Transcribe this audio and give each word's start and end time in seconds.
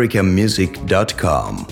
americamusic.com. 0.00 1.69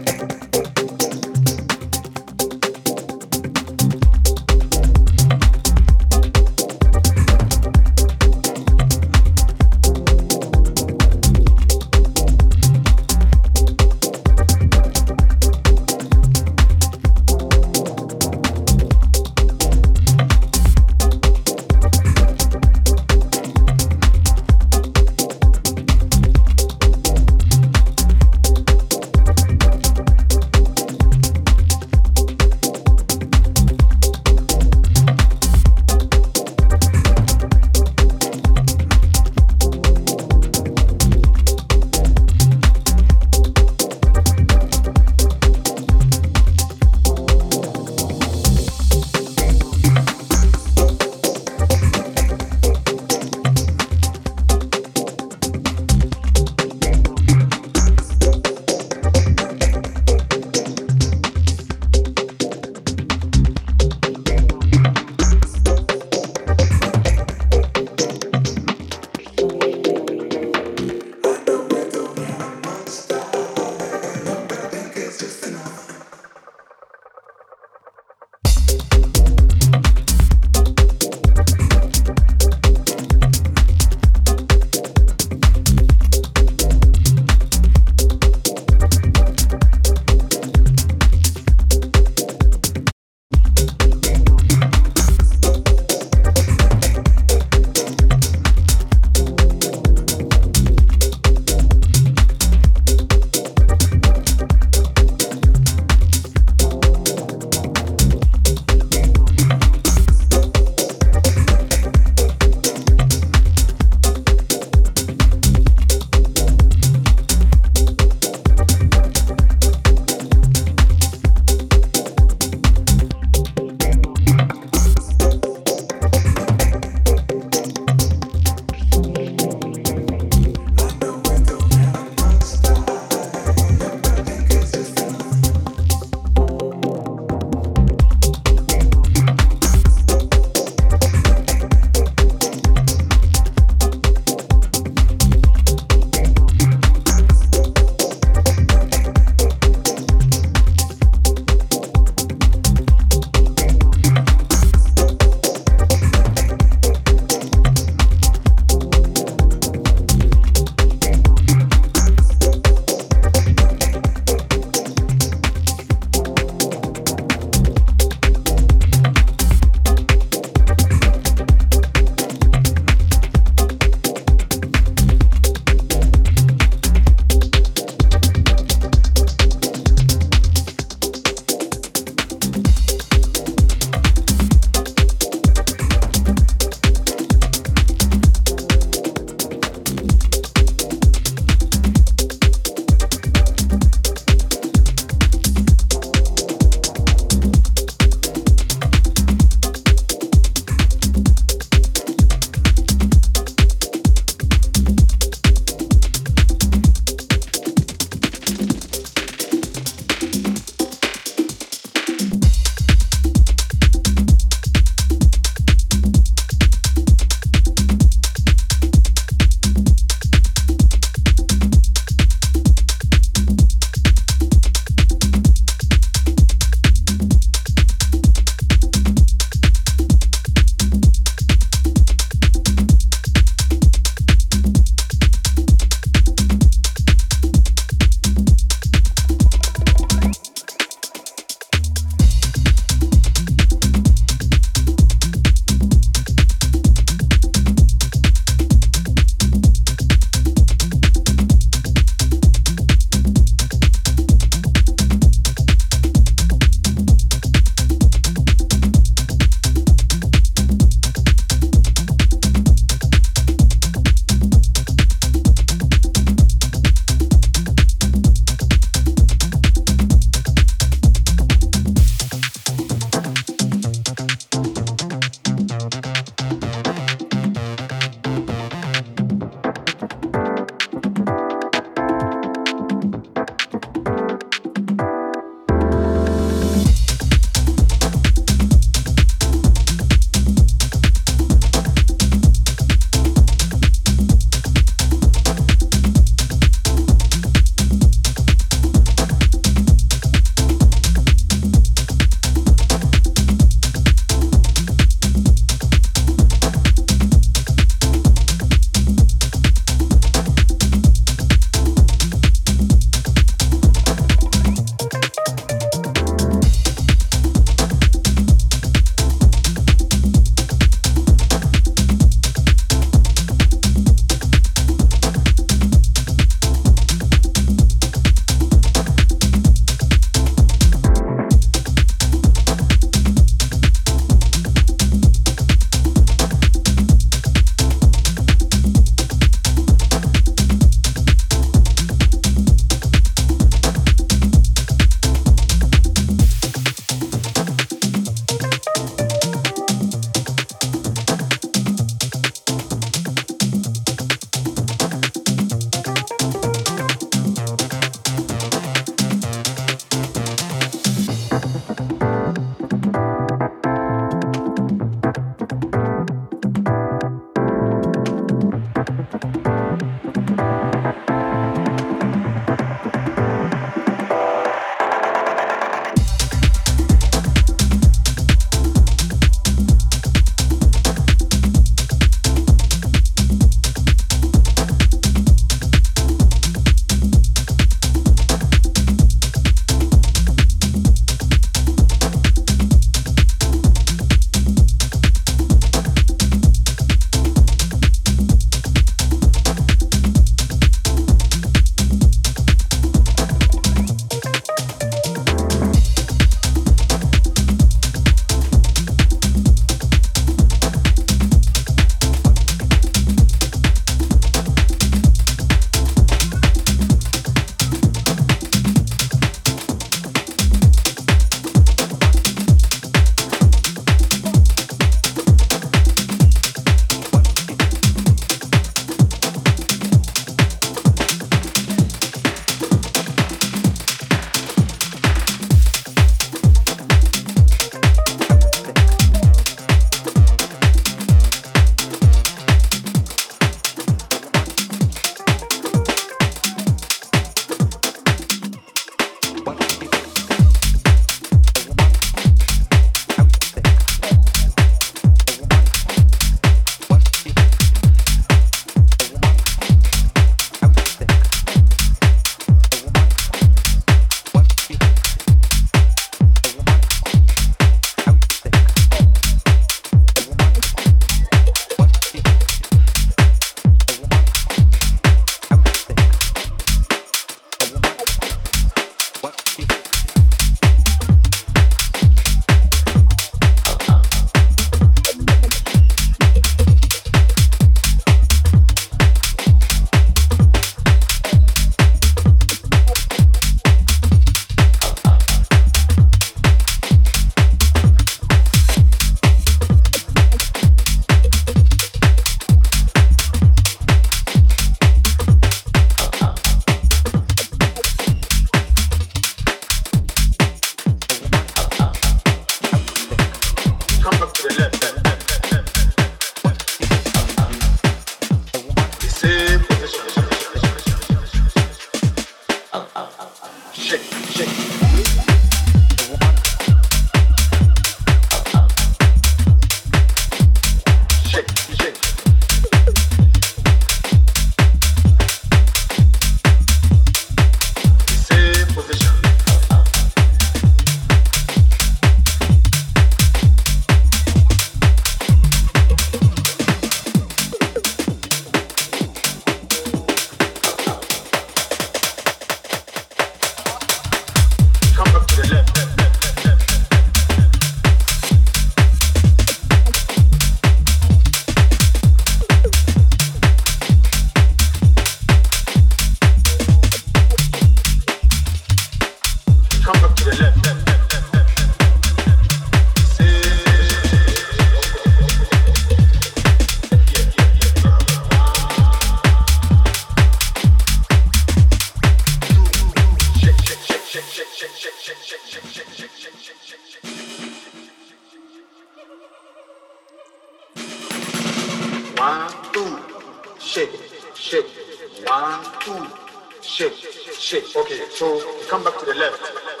Okay, 597.73 598.27
so 598.29 598.59
come 598.89 599.01
back 599.01 599.17
to 599.17 599.25
the 599.25 599.33
left. 599.33 600.00